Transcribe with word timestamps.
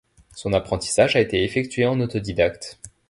Son 0.35 0.53
apprentissage 0.53 1.15
a 1.15 1.19
été 1.19 1.43
effectué 1.43 1.85
en 1.85 1.99
autodidacte. 1.99 2.79